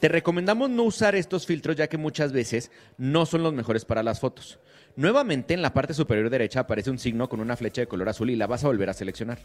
[0.00, 4.02] Te recomendamos no usar estos filtros ya que muchas veces no son los mejores para
[4.02, 4.58] las fotos.
[4.96, 8.30] Nuevamente en la parte superior derecha aparece un signo con una flecha de color azul
[8.30, 9.38] y la vas a volver a seleccionar.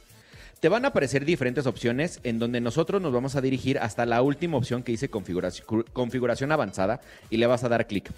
[0.60, 4.24] Te van a aparecer diferentes opciones en donde nosotros nos vamos a dirigir hasta la
[4.24, 8.10] última opción que dice configuración, configuración avanzada y le vas a dar clic.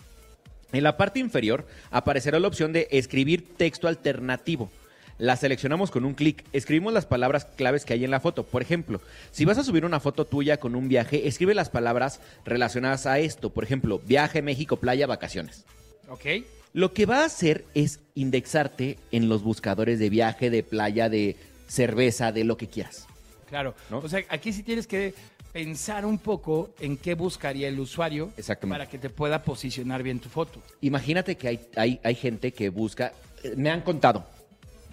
[0.71, 4.71] En la parte inferior aparecerá la opción de escribir texto alternativo.
[5.17, 6.43] La seleccionamos con un clic.
[6.53, 8.43] Escribimos las palabras claves que hay en la foto.
[8.43, 8.99] Por ejemplo,
[9.31, 13.19] si vas a subir una foto tuya con un viaje, escribe las palabras relacionadas a
[13.19, 13.51] esto.
[13.51, 15.65] Por ejemplo, viaje, México, playa, vacaciones.
[16.09, 16.25] Ok.
[16.73, 21.35] Lo que va a hacer es indexarte en los buscadores de viaje, de playa, de
[21.67, 23.05] cerveza, de lo que quieras.
[23.47, 23.75] Claro.
[23.91, 23.99] ¿No?
[23.99, 25.13] O sea, aquí sí tienes que
[25.53, 28.31] pensar un poco en qué buscaría el usuario
[28.67, 30.61] para que te pueda posicionar bien tu foto.
[30.81, 34.25] Imagínate que hay, hay, hay gente que busca, eh, me han contado,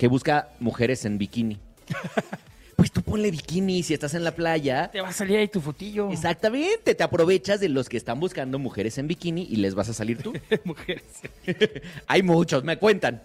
[0.00, 1.58] que busca mujeres en bikini.
[2.76, 4.90] pues tú ponle bikini si estás en la playa.
[4.90, 6.10] Te va a salir ahí tu fotillo.
[6.10, 9.92] Exactamente, te aprovechas de los que están buscando mujeres en bikini y les vas a
[9.92, 10.32] salir tú.
[10.64, 11.04] Mujeres.
[12.06, 13.20] hay muchos, me cuentan,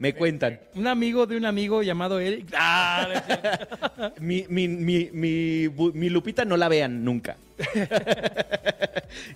[0.00, 0.58] me cuentan.
[0.74, 2.52] Un amigo de un amigo llamado Eric.
[2.58, 4.12] Ah.
[4.18, 7.36] Mi, mi, mi, mi Lupita no la vean nunca.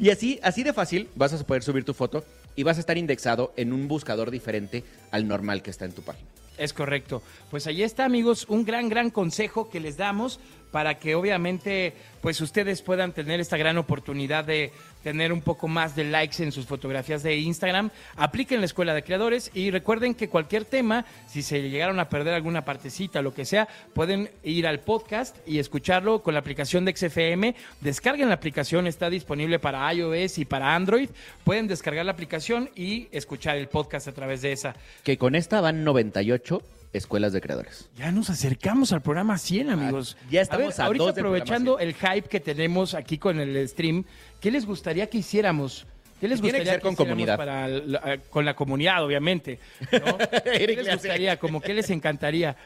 [0.01, 2.25] y así, así de fácil vas a poder subir tu foto
[2.57, 6.03] y vas a estar indexado en un buscador diferente al normal que está en tu
[6.03, 6.27] página.
[6.61, 7.23] Es correcto.
[7.51, 10.41] Pues ahí está, amigos, un gran, gran consejo que les damos
[10.71, 15.97] para que obviamente pues ustedes puedan tener esta gran oportunidad de tener un poco más
[15.97, 17.91] de likes en sus fotografías de Instagram.
[18.17, 22.35] Apliquen la escuela de creadores y recuerden que cualquier tema, si se llegaron a perder
[22.35, 26.95] alguna partecita, lo que sea, pueden ir al podcast y escucharlo con la aplicación de
[26.95, 27.55] XFM.
[27.81, 31.09] Descarguen la aplicación, está disponible para iOS y para Android.
[31.45, 34.75] Pueden descargar la aplicación y escuchar el podcast a través de esa.
[35.03, 37.89] Que con esta van 98 escuelas de creadores.
[37.97, 40.17] Ya nos acercamos al programa 100, amigos.
[40.21, 43.39] Ah, ya estamos ver, a ahorita dos del aprovechando el hype que tenemos aquí con
[43.41, 44.05] el stream,
[44.41, 45.87] ¿qué les gustaría que hiciéramos?
[46.21, 47.37] ¿Qué les Tiene que gustaría ser con comunidad.
[47.37, 49.59] para la- eh, con la comunidad, obviamente.
[49.91, 50.19] ¿no?
[50.45, 51.39] ¿Qué les gustaría?
[51.39, 52.57] Como qué les encantaría.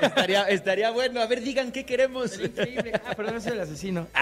[0.00, 1.20] estaría, estaría bueno.
[1.20, 2.30] A ver, digan qué queremos.
[2.30, 2.92] Sería increíble.
[3.06, 4.08] Ah, perdón, ese es el asesino.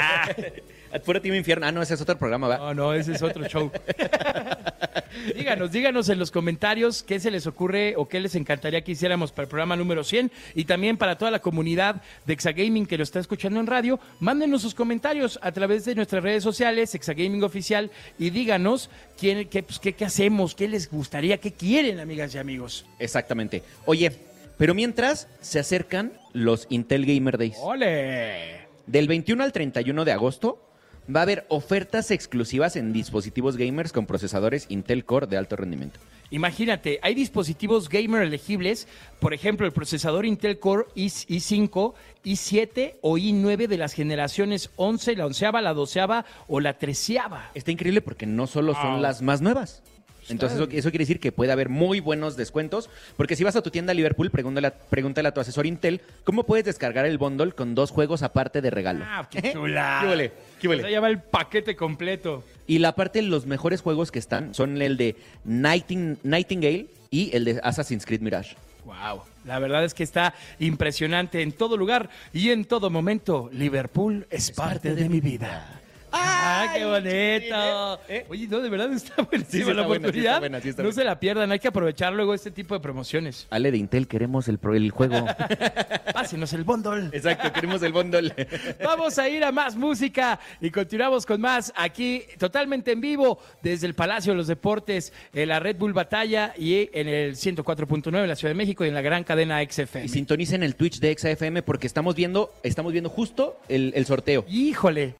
[0.94, 1.64] Ah, Puro Team Infierno.
[1.66, 2.58] Ah, no, ese es otro programa, ¿va?
[2.58, 3.70] no, no, ese es otro show.
[5.34, 9.32] díganos, díganos en los comentarios qué se les ocurre o qué les encantaría que hiciéramos
[9.32, 13.04] para el programa número 100 y también para toda la comunidad de Exagaming que lo
[13.04, 13.98] está escuchando en radio.
[14.20, 18.71] Mándenos sus comentarios a través de nuestras redes sociales, Exagaming Oficial, y díganos
[19.18, 22.86] quién, qué, pues, qué, qué hacemos, qué les gustaría, qué quieren, amigas y amigos.
[22.98, 23.62] Exactamente.
[23.86, 24.12] Oye,
[24.58, 27.56] pero mientras se acercan los Intel Gamer Days.
[27.60, 28.66] ¡Ole!
[28.86, 30.68] Del 21 al 31 de agosto
[31.14, 35.98] va a haber ofertas exclusivas en dispositivos gamers con procesadores Intel Core de alto rendimiento.
[36.32, 38.88] Imagínate, hay dispositivos gamer elegibles,
[39.20, 41.92] por ejemplo, el procesador Intel Core i- i5,
[42.24, 47.50] i7 o i9 de las generaciones 11, la onceava, la doceava o la treceava.
[47.54, 49.82] Está increíble porque no solo son las más nuevas.
[50.28, 53.62] Entonces eso, eso quiere decir que puede haber muy buenos descuentos, porque si vas a
[53.62, 57.52] tu tienda Liverpool, pregúntale a, pregúntale a tu asesor Intel cómo puedes descargar el bundle
[57.52, 59.04] con dos juegos aparte de regalo.
[59.06, 59.98] ¡Ah, qué chula!
[60.02, 60.32] ¿Qué huele?
[60.60, 60.68] ¿Qué?
[60.68, 62.44] O sea, ya va el paquete completo.
[62.66, 67.44] Y la parte, los mejores juegos que están son el de Nighting- Nightingale y el
[67.44, 68.56] de Assassin's Creed Mirage.
[68.84, 73.50] Wow, la verdad es que está impresionante en todo lugar y en todo momento.
[73.52, 75.80] Liverpool es parte de mi vida.
[76.12, 78.00] ¡Ah, qué bonito!
[78.08, 78.26] ¿Eh?
[78.28, 80.38] Oye, no, de verdad está buenísima Sí, sí está la buena, oportunidad.
[80.40, 81.00] buena, sí está no buena.
[81.02, 83.46] se la pierdan, hay que aprovechar luego este tipo de promociones.
[83.50, 85.26] Ale de Intel, queremos el, pro- el juego.
[86.12, 87.08] Pásenos el bundle.
[87.16, 88.34] Exacto, queremos el bundle.
[88.84, 93.86] Vamos a ir a más música y continuamos con más aquí totalmente en vivo desde
[93.86, 98.28] el Palacio de los Deportes, en la Red Bull Batalla y en el 104.9 en
[98.28, 100.04] la Ciudad de México y en la gran cadena XFM.
[100.04, 104.44] Y sintonicen el Twitch de XFM porque estamos viendo, estamos viendo justo el, el sorteo.
[104.48, 105.14] Híjole,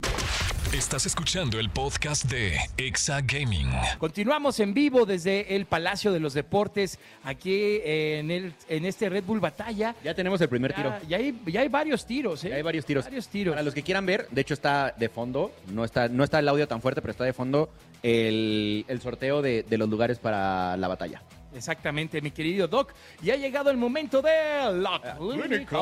[0.73, 3.69] Estás escuchando el podcast de Exa Gaming.
[3.99, 9.11] continuamos en vivo desde el Palacio de los Deportes aquí eh, en, el, en este
[9.11, 9.95] Red Bull Batalla.
[10.03, 10.89] Ya tenemos el primer tiro.
[11.03, 12.49] Ya, ya hay, ya hay varios tiros, ¿eh?
[12.49, 13.05] Ya hay varios tiros.
[13.05, 13.53] Varios tiros.
[13.53, 16.49] Para los que quieran ver, de hecho está de fondo, no está, no está el
[16.49, 17.69] audio tan fuerte, pero está de fondo
[18.03, 21.23] el, el sorteo de, de los lugares para la batalla.
[21.55, 22.95] Exactamente, mi querido Doc.
[23.23, 24.31] Y ha llegado el momento de
[24.73, 25.77] la clínica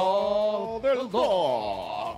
[0.83, 2.10] del Doc.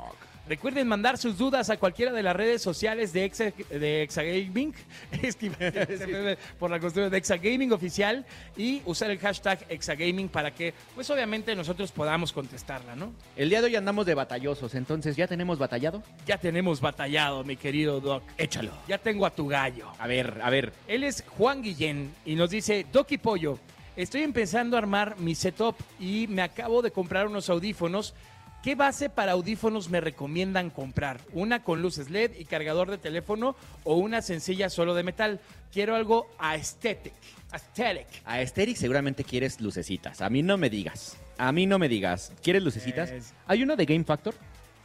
[0.48, 4.74] Recuerden mandar sus dudas a cualquiera de las redes sociales de, Exa, de Exagaming,
[5.22, 5.50] es que
[6.58, 8.26] por la costumbre de Exagaming oficial,
[8.56, 13.12] y usar el hashtag Exagaming para que, pues obviamente, nosotros podamos contestarla, ¿no?
[13.36, 16.02] El día de hoy andamos de batallosos, entonces ya tenemos batallado.
[16.26, 18.24] Ya tenemos batallado, mi querido Doc.
[18.36, 18.72] Échalo.
[18.88, 19.92] Ya tengo a tu gallo.
[19.98, 20.72] A ver, a ver.
[20.88, 23.58] Él es Juan Guillén y nos dice, Doki Pollo,
[23.96, 28.14] estoy empezando a armar mi setup y me acabo de comprar unos audífonos.
[28.62, 31.20] ¿Qué base para audífonos me recomiendan comprar?
[31.32, 35.40] ¿Una con luces LED y cargador de teléfono o una sencilla solo de metal?
[35.72, 37.12] Quiero algo aesthetic.
[37.50, 38.06] Aesthetic.
[38.24, 40.20] A Asterix seguramente quieres lucecitas.
[40.22, 41.16] A mí no me digas.
[41.38, 42.32] A mí no me digas.
[42.42, 43.10] ¿Quieres lucecitas?
[43.10, 44.34] Es- Hay uno de Game Factor.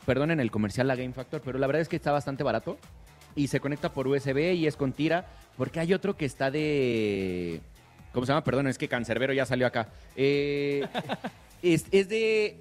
[0.07, 2.79] Perdonen el comercial a Game Factor, pero la verdad es que está bastante barato.
[3.35, 5.27] Y se conecta por USB y es con tira.
[5.55, 7.61] Porque hay otro que está de.
[8.11, 8.43] ¿Cómo se llama?
[8.43, 9.89] Perdón, es que Cancerbero ya salió acá.
[10.15, 10.83] Eh,
[11.61, 12.57] es, es de.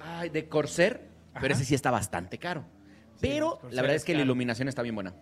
[0.00, 1.00] Ay, de Corsair.
[1.40, 2.64] Pero ese sí está bastante caro.
[3.20, 5.14] Pero la verdad es que la iluminación está bien buena.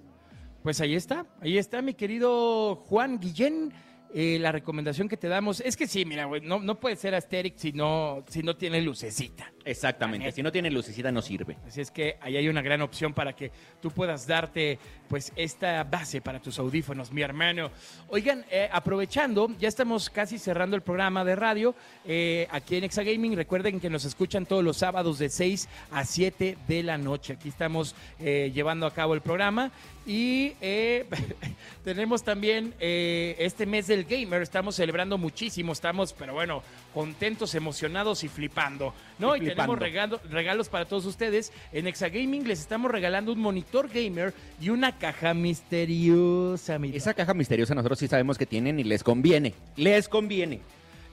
[0.62, 3.72] Pues ahí está, ahí está mi querido Juan Guillén.
[4.16, 7.14] Eh, la recomendación que te damos es que sí, mira, güey, no, no puede ser
[7.14, 9.52] aesthetic si no, si no tiene lucecita.
[9.64, 10.30] Exactamente.
[10.32, 11.56] Si no tiene lucecita, no sirve.
[11.66, 13.50] Así es que ahí hay una gran opción para que
[13.80, 17.70] tú puedas darte pues esta base para tus audífonos, mi hermano.
[18.08, 21.74] Oigan, eh, aprovechando, ya estamos casi cerrando el programa de radio
[22.04, 23.36] eh, aquí en Exagaming.
[23.36, 27.34] Recuerden que nos escuchan todos los sábados de 6 a 7 de la noche.
[27.34, 29.70] Aquí estamos eh, llevando a cabo el programa
[30.06, 31.06] y eh,
[31.84, 34.42] tenemos también este mes del gamer.
[34.42, 38.92] Estamos celebrando muchísimo, estamos, pero bueno, contentos, emocionados y flipando.
[39.18, 39.36] ¿no?
[39.36, 41.52] Y, tenemos regalo- regalos para todos ustedes.
[41.72, 47.34] En Exagaming les estamos regalando un monitor gamer y una caja misteriosa, mi Esa caja
[47.34, 49.54] misteriosa nosotros sí sabemos que tienen y les conviene.
[49.76, 50.60] Les conviene.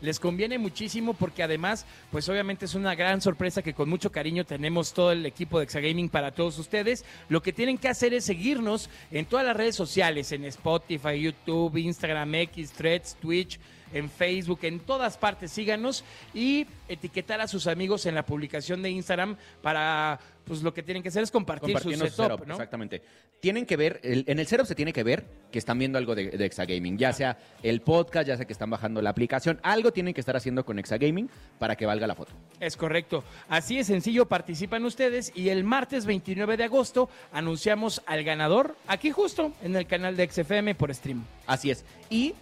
[0.01, 4.43] les conviene muchísimo porque además, pues obviamente es una gran sorpresa que con mucho cariño
[4.45, 7.05] tenemos todo el equipo de Exagaming para todos ustedes.
[7.29, 11.77] Lo que tienen que hacer es seguirnos en todas las redes sociales, en Spotify, YouTube,
[11.77, 13.59] Instagram, X, Threads, Twitch
[13.93, 15.51] en Facebook, en todas partes.
[15.51, 20.83] Síganos y etiquetar a sus amigos en la publicación de Instagram para, pues lo que
[20.83, 22.53] tienen que hacer es compartir su setup, setup, ¿no?
[22.55, 23.01] Exactamente.
[23.39, 26.13] Tienen que ver, el- en el setup se tiene que ver que están viendo algo
[26.13, 29.91] de, de Exagaming, ya sea el podcast, ya sea que están bajando la aplicación, algo
[29.91, 32.33] tienen que estar haciendo con Exagaming para que valga la foto.
[32.59, 33.23] Es correcto.
[33.49, 39.09] Así de sencillo participan ustedes y el martes 29 de agosto anunciamos al ganador aquí
[39.11, 41.23] justo en el canal de XFM por stream.
[41.47, 41.83] Así es.
[42.11, 42.35] Y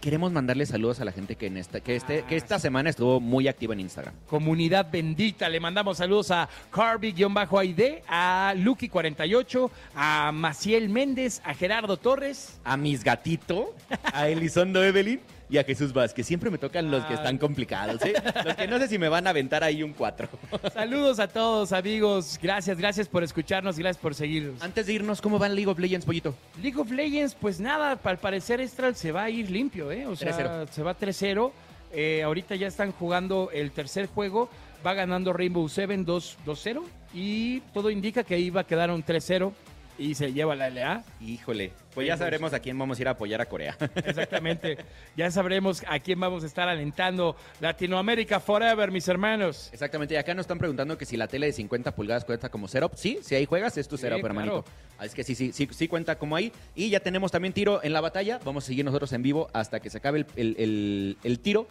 [0.00, 3.20] queremos mandarle saludos a la gente que, en esta, que, este, que esta semana estuvo
[3.20, 4.14] muy activa en Instagram.
[4.26, 12.60] Comunidad bendita, le mandamos saludos a Carby-ID, a Lucky48, a Maciel Méndez, a Gerardo Torres.
[12.64, 13.74] A mis gatito,
[14.12, 16.26] a Elizondo Evelyn y a Jesús Vázquez.
[16.26, 17.16] Siempre me tocan los que Ah.
[17.16, 18.12] están complicados, ¿eh?
[18.44, 20.28] Los que no sé si me van a aventar ahí un 4.
[20.74, 24.62] Saludos a todos amigos, gracias, gracias por escucharnos, gracias por seguirnos.
[24.62, 26.34] Antes de irnos, ¿cómo va el League of Legends, Pollito?
[26.62, 30.06] League of Legends, pues nada, al parecer Estral se va a ir limpio, ¿eh?
[30.06, 30.68] O sea, 3-0.
[30.70, 31.52] se va 3-0.
[31.92, 34.50] Eh, ahorita ya están jugando el tercer juego,
[34.86, 36.82] va ganando Rainbow Seven 2 2-0
[37.14, 39.52] y todo indica que ahí va a quedar un 3-0
[39.98, 41.02] y se lleva la LA.
[41.20, 43.76] Híjole, pues ya sabremos a quién vamos a ir a apoyar a Corea.
[43.96, 44.78] Exactamente.
[45.16, 47.36] ya sabremos a quién vamos a estar alentando.
[47.60, 49.68] Latinoamérica Forever, mis hermanos.
[49.72, 52.68] Exactamente, y acá nos están preguntando que si la tele de 50 pulgadas cuenta como
[52.68, 52.94] setup.
[52.96, 54.26] Sí, si ahí juegas es tu Sí, setup, claro.
[54.34, 54.64] hermanito.
[54.98, 56.52] Ah, Es que sí, sí, sí, sí cuenta como ahí.
[56.74, 58.40] Y ya tenemos también tiro en la batalla.
[58.44, 61.66] Vamos a seguir nosotros en vivo hasta que se acabe el, el- el- el tiro.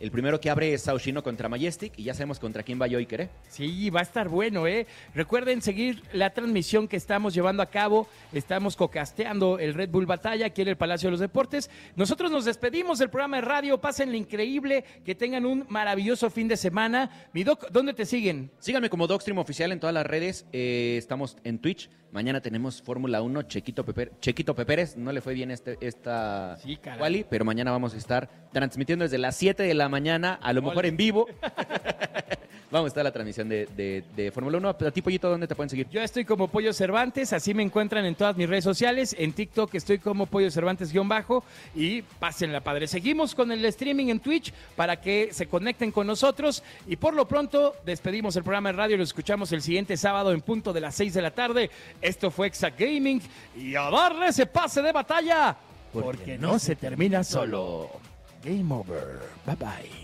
[0.00, 3.06] El primero que abre es Saushino contra Majestic y ya sabemos contra quién va y
[3.06, 3.30] queré.
[3.48, 4.86] Sí, va a estar bueno, ¿eh?
[5.14, 8.08] Recuerden seguir la transmisión que estamos llevando a cabo.
[8.32, 11.70] Estamos cocasteando el Red Bull Batalla aquí en el Palacio de los Deportes.
[11.96, 13.80] Nosotros nos despedimos del programa de radio.
[13.80, 14.84] Pásenle increíble.
[15.04, 17.28] Que tengan un maravilloso fin de semana.
[17.32, 18.50] Mi Doc, ¿dónde te siguen?
[18.58, 20.46] Síganme como Docstream Oficial en todas las redes.
[20.52, 21.88] Eh, estamos en Twitch.
[22.14, 24.96] Mañana tenemos Fórmula 1, Chequito, Pepe, Chequito Peperes.
[24.96, 29.18] No le fue bien este, esta Sí, quali, pero mañana vamos a estar transmitiendo desde
[29.18, 31.26] las 7 de la mañana, a lo mejor en vivo.
[32.74, 34.68] Vamos a estar la transmisión de, de- de Fórmula 1.
[34.68, 35.88] A ti, Pollito, ¿dónde te pueden seguir?
[35.90, 39.14] Yo estoy como Pollo Cervantes, así me encuentran en todas mis redes sociales.
[39.18, 42.86] En TikTok estoy como Pollo Cervantes-bajo y pásenla padre.
[42.88, 47.26] Seguimos con el streaming en Twitch para que se conecten con nosotros y por lo
[47.28, 50.94] pronto despedimos el programa de radio lo escuchamos el siguiente sábado en punto de las
[50.96, 51.70] 6 de la tarde.
[52.02, 53.22] Esto fue Exa Gaming
[53.56, 55.56] y a darle ese pase de batalla
[55.92, 57.88] porque no se termina solo.
[58.42, 59.20] Game over.
[59.46, 60.03] Bye bye.